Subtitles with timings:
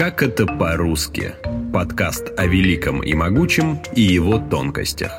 [0.00, 1.34] Как это по-русски?
[1.74, 5.12] Подкаст о великом и могучем и его тонкостях.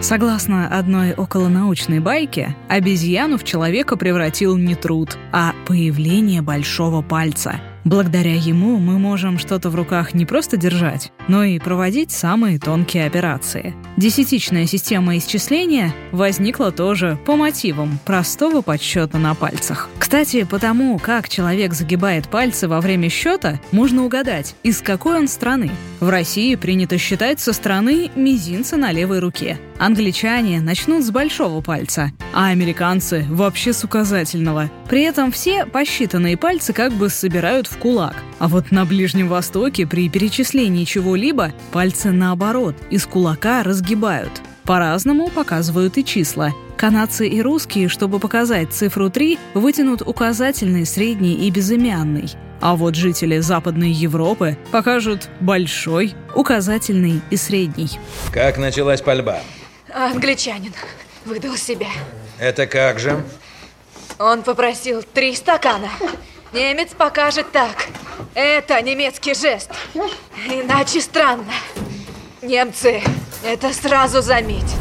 [0.00, 8.34] Согласно одной околонаучной байке, обезьяну в человека превратил не труд, а появление большого пальца– Благодаря
[8.34, 13.74] ему мы можем что-то в руках не просто держать, но и проводить самые тонкие операции.
[13.96, 19.88] Десятичная система исчисления возникла тоже по мотивам простого подсчета на пальцах.
[19.98, 25.70] Кстати, потому как человек загибает пальцы во время счета, можно угадать, из какой он страны.
[26.00, 29.58] В России принято считать со стороны мизинца на левой руке.
[29.78, 34.70] Англичане начнут с большого пальца, а американцы вообще с указательного.
[34.88, 38.16] При этом все посчитанные пальцы как бы собирают в кулак.
[38.38, 44.32] А вот на Ближнем Востоке при перечислении чего-либо пальцы наоборот, из кулака разгибают.
[44.64, 46.52] По-разному показывают и числа.
[46.76, 52.30] Канадцы и русские, чтобы показать цифру 3, вытянут указательный, средний и безымянный.
[52.60, 57.90] А вот жители Западной Европы покажут большой, указательный и средний.
[58.32, 59.40] Как началась пальба?
[59.92, 60.72] Англичанин
[61.24, 61.88] выдал себя.
[62.38, 63.22] Это как же?
[64.18, 65.88] Он попросил три стакана.
[66.52, 67.86] Немец покажет так.
[68.34, 69.70] Это немецкий жест.
[70.46, 71.52] Иначе странно.
[72.42, 73.02] Немцы
[73.44, 74.78] это сразу заметят.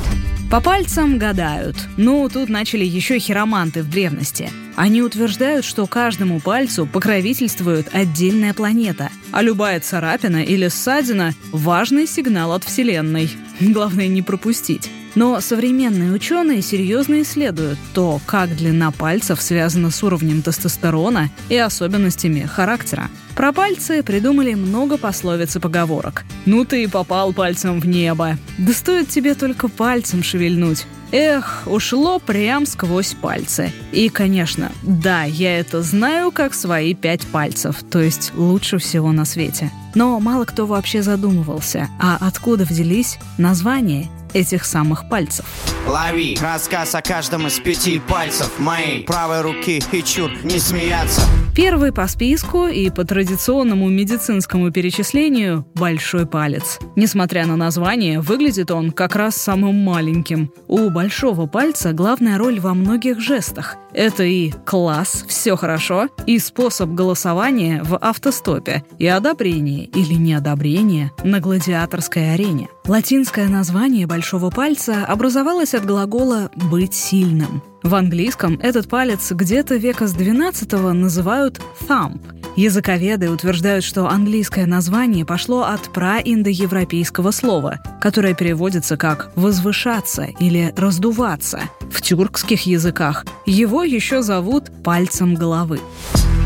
[0.50, 1.75] По пальцам гадают.
[1.95, 4.50] Ну, тут начали еще хироманты в древности.
[4.75, 12.53] Они утверждают, что каждому пальцу покровительствует отдельная планета, а любая царапина или ссадина– важный сигнал
[12.53, 13.30] от Вселенной.
[13.59, 14.90] Главное не пропустить.
[15.15, 22.41] Но современные ученые серьезно исследуют то, как длина пальцев связана с уровнем тестостерона и особенностями
[22.41, 23.09] характера.
[23.35, 26.25] Про пальцы придумали много пословиц и поговорок.
[26.45, 28.38] «Ну ты и попал пальцем в небо».
[28.57, 30.85] «Да стоит тебе только пальцем шевельнуть».
[31.11, 33.71] Эх, ушло прям сквозь пальцы.
[33.91, 39.25] И, конечно, да, я это знаю как свои пять пальцев, то есть лучше всего на
[39.25, 39.71] свете.
[39.95, 45.45] Но мало кто вообще задумывался, а откуда взялись названия этих самых пальцев.
[45.88, 51.22] Лови рассказ о каждом из пяти пальцев моей правой руки и чур не смеяться.
[51.62, 56.80] Первый по списку и по традиционному медицинскому перечислению– большой палец.
[56.96, 60.53] Несмотря на название, выглядит он как раз самым маленьким.
[60.70, 63.75] У большого пальца главная роль во многих жестах.
[63.94, 71.39] Это и класс, все хорошо, и способ голосования в автостопе, и одобрение или неодобрение на
[71.39, 72.69] гладиаторской арене.
[72.85, 77.63] Латинское название большого пальца образовалось от глагола «быть сильным».
[77.83, 82.19] В английском этот палец где-то века с 12 называют thumb.
[82.59, 91.62] Языковеды утверждают, что английское название пошло от праиндоевропейского слова, которое переводится как «возвышаться» или «раздуваться».
[91.90, 93.25] В тюркских языках.
[93.46, 95.80] Его еще зовут «пальцем головы»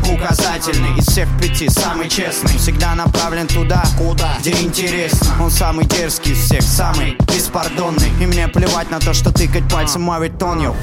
[0.04, 5.26] указательный из всех пяти Самый честный, всегда направлен туда, куда, где интересно.
[5.42, 8.10] Он самый дерзкий из всех, самый беспардонный.
[8.20, 10.74] И мне плевать на то, что тыкать пальцем мавит он,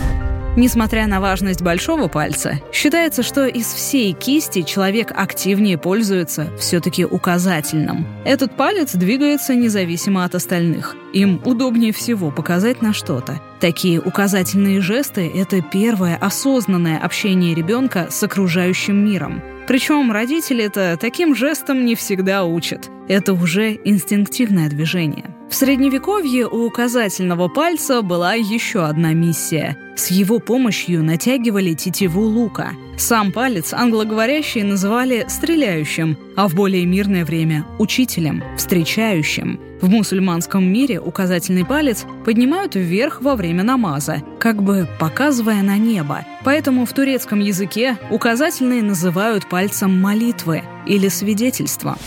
[0.57, 8.05] Несмотря на важность большого пальца, считается, что из всей кисти человек активнее пользуется все-таки указательным.
[8.25, 10.97] Этот палец двигается независимо от остальных.
[11.13, 13.41] Им удобнее всего показать на что-то.
[13.61, 19.41] Такие указательные жесты– это первое осознанное общение ребенка с окружающим миром.
[19.67, 22.89] Причем родители это таким жестом не всегда учат.
[23.07, 25.33] Это уже инстинктивное движение.
[25.51, 29.77] В средневековье у указательного пальца была еще одна миссия.
[29.97, 32.69] С его помощью натягивали тетиву лука.
[32.97, 39.59] Сам палец англоговорящие называли «стреляющим», а в более мирное время– «учителем», «встречающим».
[39.81, 46.25] В мусульманском мире указательный палец поднимают вверх во время намаза, как бы показывая на небо.
[46.45, 51.97] Поэтому в турецком языке указательные называют пальцем молитвы или свидетельства.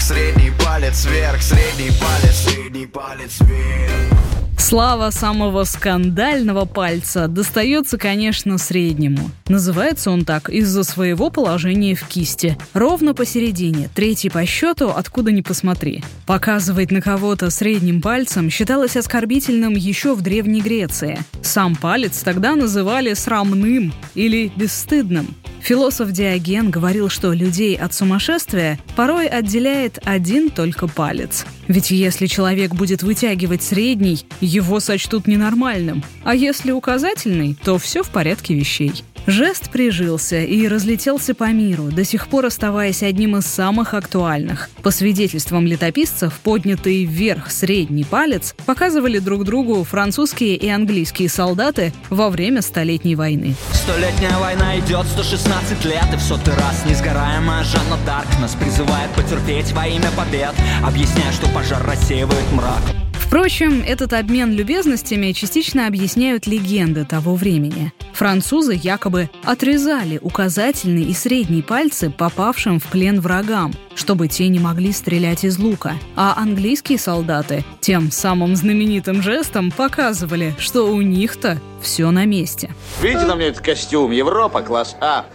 [0.00, 4.20] Средний палец вверх, средний палец, средний палец вверх.
[4.58, 9.30] Слава самого скандального пальца достается, конечно, среднему.
[9.48, 12.56] Называется он так из-за своего положения в кисти.
[12.72, 16.02] Ровно посередине, третий по счету, откуда ни посмотри.
[16.24, 21.18] Показывать на кого-то средним пальцем считалось оскорбительным еще в Древней Греции.
[21.42, 25.34] Сам палец тогда называли срамным или бесстыдным.
[25.60, 31.44] Философ Диоген говорил, что людей от сумасшествия порой отделяет один только палец.
[31.68, 36.02] Ведь если человек будет вытягивать средний, его сочтут ненормальным.
[36.24, 39.04] А если указательный, то все в порядке вещей.
[39.26, 44.70] Жест прижился и разлетелся по миру, до сих пор оставаясь одним из самых актуальных.
[44.82, 52.30] По свидетельствам летописцев, поднятый вверх средний палец показывали друг другу французские и английские солдаты во
[52.30, 53.54] время Столетней войны.
[53.72, 59.72] Столетняя война идет 116 лет, и в сотый раз несгораемая Жанна Дарк нас призывает потерпеть
[59.72, 62.99] во имя побед, объясняя, что пожар рассеивает мрак.
[63.30, 67.92] Впрочем, этот обмен любезностями частично объясняют легенды того времени.
[68.12, 74.90] Французы якобы отрезали указательный и средний пальцы попавшим в плен врагам, чтобы те не могли
[74.90, 75.92] стрелять из лука.
[76.16, 82.74] А английские солдаты тем самым знаменитым жестом показывали, что у них-то все на месте.
[83.00, 84.10] Видите на мне этот костюм?
[84.10, 85.26] Европа, класс А.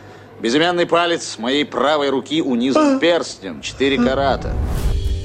[0.42, 4.54] Безымянный палец моей правой руки унизан перстнем, 4 карата.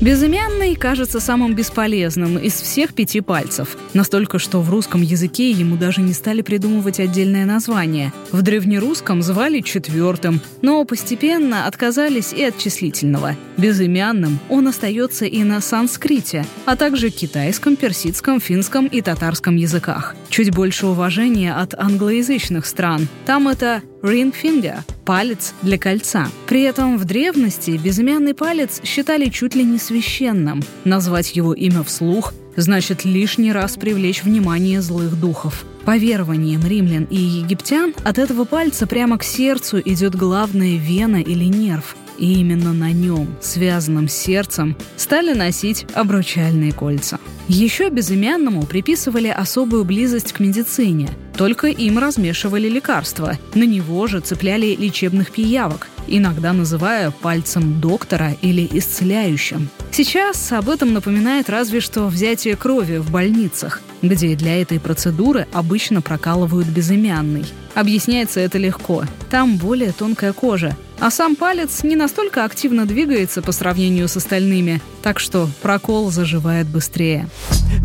[0.00, 3.76] Безымянный кажется самым бесполезным из всех пяти пальцев.
[3.92, 8.10] Настолько, что в русском языке ему даже не стали придумывать отдельное название.
[8.32, 13.36] В древнерусском звали четвертым, но постепенно отказались и от числительного.
[13.58, 20.16] Безымянным он остается и на санскрите, а также китайском, персидском, финском и татарском языках.
[20.30, 23.06] Чуть больше уважения от англоязычных стран.
[23.26, 26.28] Там это ring finger– палец для кольца.
[26.46, 30.62] При этом в древности безымянный палец считали чуть ли не священным.
[30.84, 35.64] Назвать его имя вслух значит лишний раз привлечь внимание злых духов.
[35.84, 41.44] По верованиям римлян и египтян, от этого пальца прямо к сердцу идет главная вена или
[41.44, 41.96] нерв.
[42.18, 47.18] И именно на нем, связанном с сердцем, стали носить обручальные кольца.
[47.48, 51.08] Еще безымянному приписывали особую близость к медицине.
[51.40, 53.38] Только им размешивали лекарства.
[53.54, 59.70] На него же цепляли лечебных пиявок, иногда называя пальцем доктора или исцеляющим.
[59.90, 66.02] Сейчас об этом напоминает разве что взятие крови в больницах, где для этой процедуры обычно
[66.02, 67.46] прокалывают безымянный.
[67.74, 69.04] Объясняется это легко.
[69.30, 74.80] Там более тонкая кожа, а сам палец не настолько активно двигается по сравнению с остальными,
[75.02, 77.28] так что прокол заживает быстрее.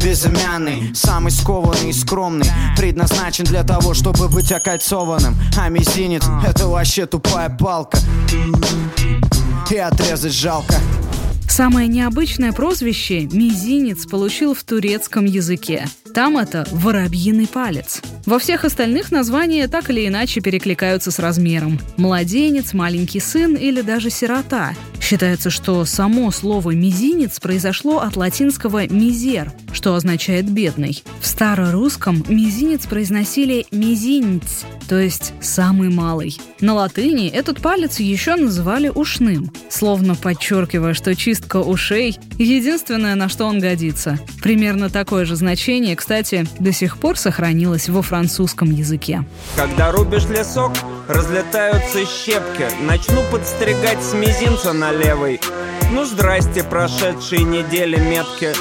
[0.03, 2.47] Безымянный, самый скованный и скромный.
[2.77, 5.35] Предназначен для того, чтобы быть окольцованным.
[5.57, 7.97] А мизинец— это вообще тупая палка.
[9.71, 10.75] И отрезать жалко
[11.55, 15.87] Самое необычное прозвище «мизинец» получил в турецком языке.
[16.13, 18.01] Там это «воробьиный палец».
[18.25, 21.79] Во всех остальных названия так или иначе перекликаются с размером.
[21.95, 24.73] Младенец, маленький сын или даже сирота.
[24.99, 31.03] Считается, что само слово «мизинец» произошло от латинского «мизер», что означает «бедный».
[31.21, 36.39] В старорусском мизинец произносили «мизинец», то есть «самый малый».
[36.59, 41.13] На латыни этот палец еще называли «ушным», словно подчеркивая, что
[41.45, 44.17] чистка ушей— единственное, на что он годится.
[44.41, 49.23] Примерно такое же значение, кстати, до сих пор сохранилось во французском языке.
[49.55, 50.71] Когда рубишь лесок,
[51.07, 52.65] разлетаются щепки.
[52.81, 55.39] Начну подстригать с мизинца на левой
[55.91, 58.51] Ну здрасте, прошедшие недели метки.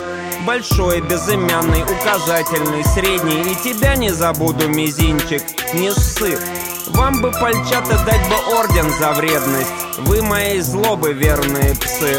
[0.46, 3.52] Большой, безымянный, указательный, средний.
[3.52, 5.42] И тебя не забуду, мизинчик,
[5.72, 6.36] не ссы.
[6.88, 9.72] Вам бы, пальчата, дать бы орден за вредность.
[10.00, 12.18] Вы моей злобы верные псы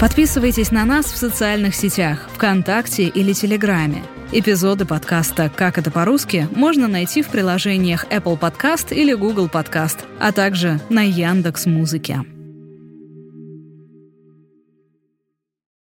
[0.00, 4.02] Подписывайтесь на нас в социальных сетях, ВКонтакте или Телеграме.
[4.32, 10.32] Эпизоды подкаста «Как это по-русски» можно найти в приложениях Apple Podcast или Google Podcast, а
[10.32, 12.33] также на Яндекс.Музыке.